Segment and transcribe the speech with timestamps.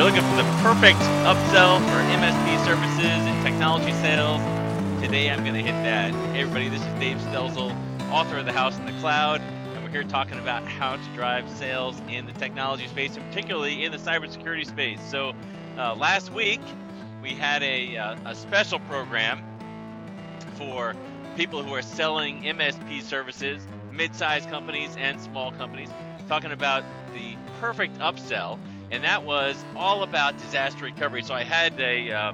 [0.00, 0.98] you're looking for the perfect
[1.28, 4.40] upsell for MSP services and technology sales,
[5.02, 6.14] today I'm going to hit that.
[6.32, 7.76] Hey everybody, this is Dave Stelzl,
[8.10, 11.50] author of The House in the Cloud, and we're here talking about how to drive
[11.50, 14.98] sales in the technology space, and particularly in the cybersecurity space.
[15.10, 15.34] So
[15.76, 16.62] uh, last week
[17.22, 19.44] we had a, uh, a special program
[20.54, 20.96] for
[21.36, 25.90] people who are selling MSP services, mid-sized companies and small companies,
[26.26, 28.58] talking about the perfect upsell
[28.90, 31.22] and that was all about disaster recovery.
[31.22, 32.32] So I had a, uh,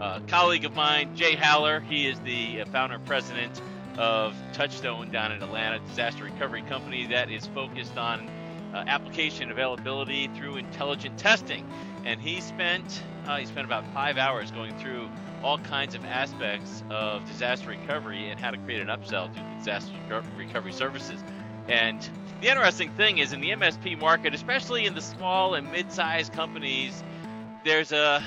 [0.00, 1.80] a colleague of mine, Jay Haller.
[1.80, 3.60] He is the uh, founder and president
[3.96, 8.28] of Touchstone down in Atlanta, disaster recovery company that is focused on
[8.74, 11.64] uh, application availability through intelligent testing.
[12.04, 15.10] And he spent uh, he spent about five hours going through
[15.42, 19.96] all kinds of aspects of disaster recovery and how to create an upsell through disaster
[20.36, 21.22] recovery services.
[21.68, 21.98] And
[22.40, 27.02] the interesting thing is in the MSP market, especially in the small and mid-sized companies,
[27.64, 28.22] there's a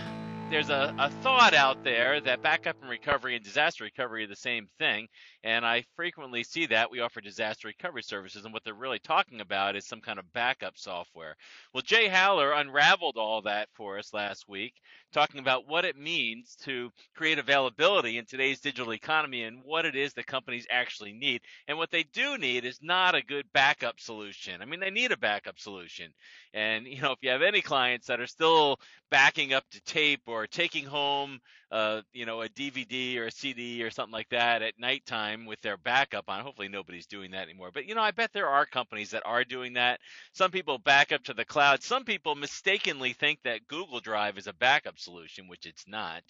[0.50, 4.36] there's a, a thought out there that backup and recovery and disaster recovery are the
[4.36, 5.08] same thing.
[5.44, 6.90] And I frequently see that.
[6.90, 10.34] We offer disaster recovery services, and what they're really talking about is some kind of
[10.34, 11.36] backup software.
[11.74, 14.74] Well, Jay Haller unraveled all that for us last week,
[15.14, 19.96] talking about what it means to create availability in today's digital economy and what it
[19.96, 21.42] is that companies actually need.
[21.68, 24.62] And what they do need is not a good backup solution.
[24.62, 26.14] I mean, they need a backup solution.
[26.54, 30.22] And, you know, if you have any clients that are still backing up to tape
[30.26, 31.40] or taking home,
[31.72, 35.60] uh, you know, a DVD or a CD or something like that at nighttime with
[35.62, 36.44] their backup on.
[36.44, 37.72] Hopefully, nobody's doing that anymore.
[37.74, 40.00] But you know, I bet there are companies that are doing that.
[40.34, 41.82] Some people back up to the cloud.
[41.82, 46.24] Some people mistakenly think that Google Drive is a backup solution, which it's not.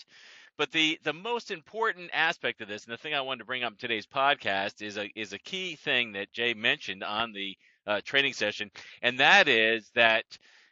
[0.58, 3.64] But the the most important aspect of this, and the thing I wanted to bring
[3.64, 7.58] up in today's podcast, is a is a key thing that Jay mentioned on the
[7.86, 10.26] uh, training session, and that is that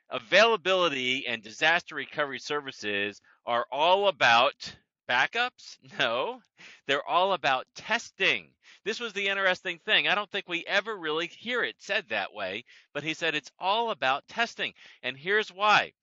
[0.09, 4.75] availability and disaster recovery services are all about
[5.09, 5.77] backups?
[5.99, 6.41] No,
[6.88, 8.49] they're all about testing.
[8.83, 10.07] This was the interesting thing.
[10.07, 13.51] I don't think we ever really hear it said that way, but he said it's
[13.59, 14.73] all about testing.
[15.03, 15.94] And here's why.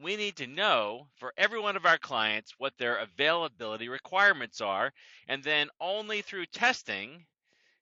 [0.00, 4.92] We need to know for every one of our clients what their availability requirements are,
[5.28, 7.26] and then only through testing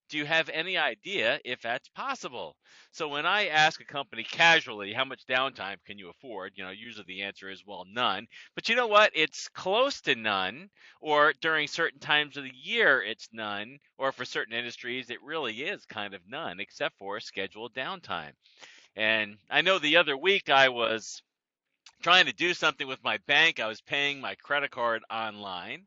[0.08, 2.56] do you have any idea if that's possible?
[2.92, 6.52] So when I ask a company casually, how much downtime can you afford?
[6.54, 8.26] You know, usually the answer is, well, none.
[8.54, 9.10] But you know what?
[9.14, 10.68] It's close to none,
[11.00, 15.54] or during certain times of the year, it's none, or for certain industries, it really
[15.54, 18.32] is kind of none, except for scheduled downtime.
[18.94, 21.22] And I know the other week I was
[22.02, 23.60] trying to do something with my bank.
[23.60, 25.86] I was paying my credit card online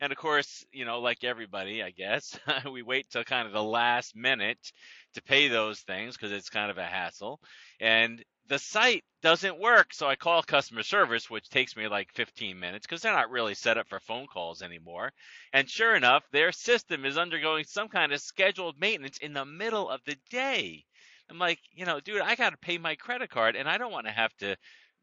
[0.00, 2.38] and of course, you know, like everybody, I guess,
[2.70, 4.72] we wait till kind of the last minute
[5.14, 7.40] to pay those things because it's kind of a hassle.
[7.80, 9.92] And the site doesn't work.
[9.92, 13.54] So I call customer service, which takes me like 15 minutes because they're not really
[13.54, 15.12] set up for phone calls anymore.
[15.52, 19.88] And sure enough, their system is undergoing some kind of scheduled maintenance in the middle
[19.88, 20.84] of the day.
[21.28, 23.92] I'm like, you know, dude, I got to pay my credit card and I don't
[23.92, 24.56] want to have to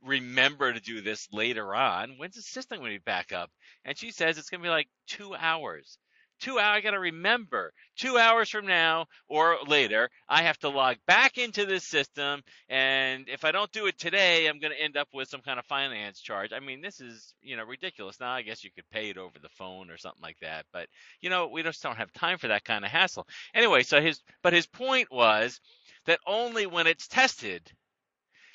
[0.05, 2.15] remember to do this later on.
[2.17, 3.49] When's the system going to be back up?
[3.85, 5.97] And she says it's going to be like two hours.
[6.39, 10.69] Two hours, I got to remember two hours from now or later, I have to
[10.69, 12.41] log back into this system.
[12.67, 15.57] And if I don't do it today, I'm going to end up with some kind
[15.57, 16.51] of finance charge.
[16.51, 18.19] I mean, this is, you know, ridiculous.
[18.19, 20.65] Now, I guess you could pay it over the phone or something like that.
[20.73, 20.87] But,
[21.21, 23.27] you know, we just don't have time for that kind of hassle.
[23.53, 25.61] Anyway, so his, but his point was
[26.07, 27.71] that only when it's tested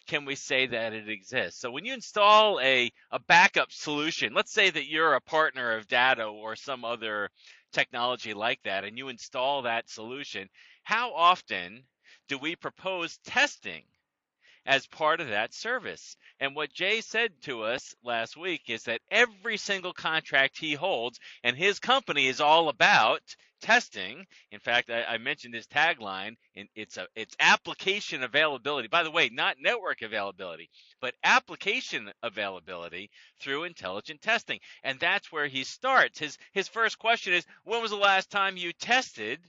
[0.08, 1.60] can we say that it exists?
[1.60, 5.86] So when you install a, a backup solution, let's say that you're a partner of
[5.86, 7.28] Datto or some other
[7.72, 10.48] technology like that, and you install that solution,
[10.82, 11.84] how often
[12.26, 13.82] do we propose testing
[14.66, 16.16] as part of that service?
[16.40, 21.18] And what Jay said to us last week is that every single contract he holds,
[21.42, 23.22] and his company is all about
[23.60, 24.26] testing.
[24.52, 26.36] In fact, I, I mentioned this tagline.
[26.54, 28.88] And it's a it's application availability.
[28.88, 33.10] By the way, not network availability, but application availability
[33.40, 34.60] through intelligent testing.
[34.82, 36.18] And that's where he starts.
[36.18, 39.40] His his first question is, when was the last time you tested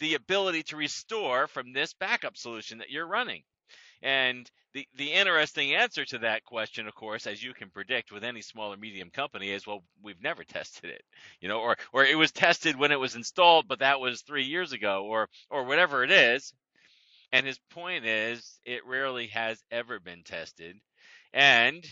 [0.00, 3.42] the ability to restore from this backup solution that you're running?
[4.04, 8.22] And the, the interesting answer to that question, of course, as you can predict with
[8.22, 11.02] any small or medium company, is well, we've never tested it,
[11.40, 14.44] you know, or or it was tested when it was installed, but that was three
[14.44, 16.52] years ago, or or whatever it is.
[17.32, 20.76] And his point is, it rarely has ever been tested.
[21.32, 21.84] And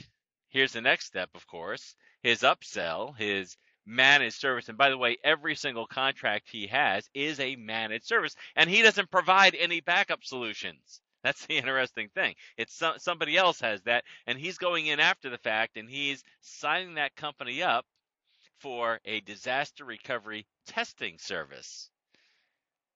[0.50, 3.56] here's the next step, of course, his upsell, his
[3.86, 4.68] managed service.
[4.68, 8.82] And by the way, every single contract he has is a managed service, and he
[8.82, 11.01] doesn't provide any backup solutions.
[11.22, 12.34] That's the interesting thing.
[12.56, 16.22] It's some, somebody else has that, and he's going in after the fact, and he's
[16.40, 17.86] signing that company up
[18.58, 21.90] for a disaster recovery testing service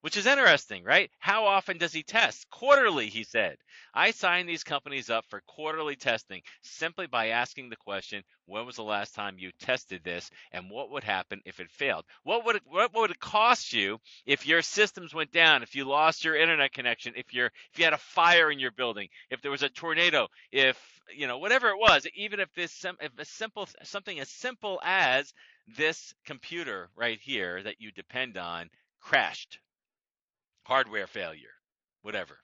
[0.01, 1.09] which is interesting, right?
[1.19, 2.49] How often does he test?
[2.49, 3.57] Quarterly, he said.
[3.93, 8.75] I sign these companies up for quarterly testing simply by asking the question, when was
[8.75, 12.05] the last time you tested this and what would happen if it failed?
[12.23, 15.85] What would it, what would it cost you if your systems went down, if you
[15.85, 19.41] lost your internet connection, if you if you had a fire in your building, if
[19.41, 20.77] there was a tornado, if
[21.15, 25.33] you know whatever it was, even if this if a simple something as simple as
[25.77, 28.69] this computer right here that you depend on
[29.01, 29.59] crashed
[30.67, 31.53] hardware failure,
[32.01, 32.37] whatever.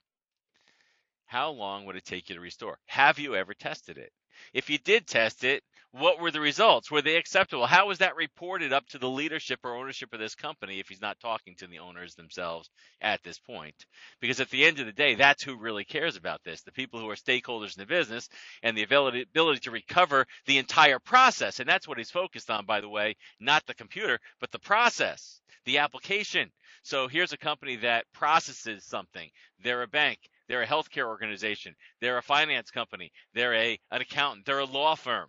[1.26, 2.78] How long would it take you to restore?
[2.86, 4.12] Have you ever tested it?
[4.54, 5.62] If you did test it,
[6.00, 6.90] what were the results?
[6.90, 7.66] Were they acceptable?
[7.66, 11.00] How was that reported up to the leadership or ownership of this company if he's
[11.00, 12.68] not talking to the owners themselves
[13.00, 13.86] at this point?
[14.20, 16.98] Because at the end of the day, that's who really cares about this the people
[16.98, 18.28] who are stakeholders in the business
[18.64, 21.60] and the ability to recover the entire process.
[21.60, 25.40] And that's what he's focused on, by the way, not the computer, but the process,
[25.64, 26.50] the application.
[26.82, 29.30] So here's a company that processes something.
[29.62, 30.18] They're a bank.
[30.48, 31.76] They're a healthcare organization.
[32.00, 33.12] They're a finance company.
[33.32, 34.44] They're a an accountant.
[34.44, 35.28] They're a law firm.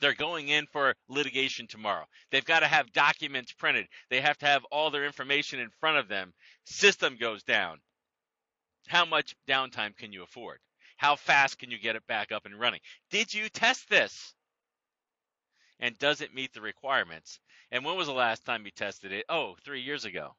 [0.00, 2.06] They're going in for litigation tomorrow.
[2.30, 3.86] They've got to have documents printed.
[4.10, 6.32] They have to have all their information in front of them.
[6.64, 7.80] System goes down.
[8.86, 10.58] How much downtime can you afford?
[10.96, 12.80] How fast can you get it back up and running?
[13.10, 14.34] Did you test this?
[15.80, 17.40] And does it meet the requirements?
[17.70, 19.24] And when was the last time you tested it?
[19.28, 20.36] Oh, three years ago.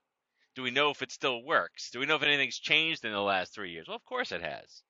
[0.55, 1.89] Do we know if it still works?
[1.91, 3.87] Do we know if anything's changed in the last three years?
[3.87, 4.83] Well, of course it has.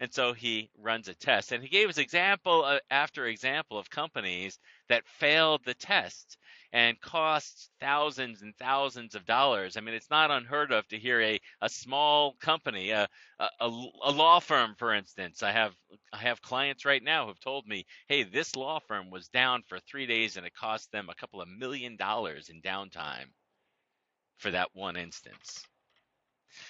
[0.00, 1.50] And so he runs a test.
[1.52, 4.58] And he gave us example uh, after example of companies
[4.88, 6.38] that failed the test
[6.72, 9.76] and cost thousands and thousands of dollars.
[9.76, 13.08] I mean, it's not unheard of to hear a, a small company, a,
[13.40, 15.42] a, a law firm, for instance.
[15.42, 15.74] I have
[16.12, 19.80] I have clients right now who've told me, hey, this law firm was down for
[19.80, 23.26] three days and it cost them a couple of million dollars in downtime
[24.38, 25.64] for that one instance.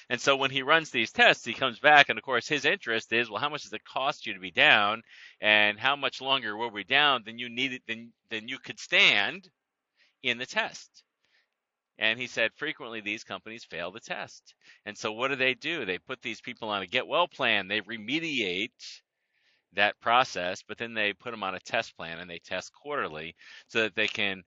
[0.08, 3.12] And so when he runs these tests, he comes back, and of course, his interest
[3.12, 5.02] is, well, how much does it cost you to be down,
[5.40, 9.48] and how much longer were we down than you needed than than you could stand
[10.22, 11.04] in the test.
[11.98, 14.54] And he said frequently these companies fail the test.
[14.86, 15.84] And so what do they do?
[15.84, 17.66] They put these people on a get well plan.
[17.66, 19.00] They remediate
[19.74, 23.34] that process, but then they put them on a test plan and they test quarterly
[23.66, 24.44] so that they can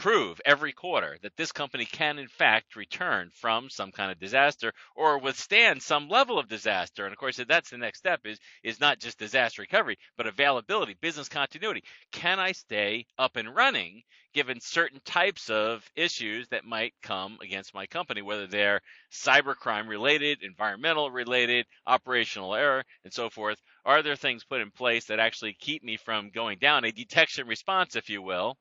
[0.00, 4.72] prove every quarter that this company can in fact return from some kind of disaster
[4.96, 7.04] or withstand some level of disaster.
[7.04, 10.96] And of course that's the next step is is not just disaster recovery but availability
[11.02, 11.84] business continuity.
[12.12, 14.02] Can i stay up and running
[14.32, 18.80] given certain types of issues that might come against my company whether they're
[19.12, 23.58] cybercrime related environmental related operational error and so forth?
[23.84, 26.86] Are there things put in place that actually keep me from going down?
[26.86, 28.56] A detection response if you will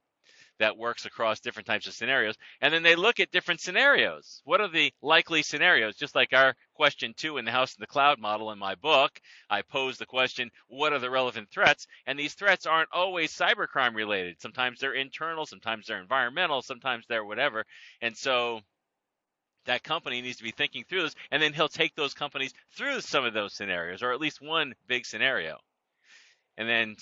[0.60, 2.36] that works across different types of scenarios.
[2.62, 4.42] And then they look at different scenarios.
[4.46, 5.96] What are the likely scenarios?
[5.96, 9.20] Just like our question two in the house in the cloud model in my book,
[9.50, 11.88] I pose the question, what are the relevant threats?
[12.06, 14.42] And these threats aren't always cybercrime related.
[14.42, 17.66] Sometimes they're internal, sometimes they're environmental, sometimes they're whatever.
[18.01, 18.62] And so
[19.66, 23.01] that company needs to be thinking through this, and then he'll take those companies through
[23.01, 25.58] some of those scenarios, or at least one big scenario.
[26.58, 26.98] And then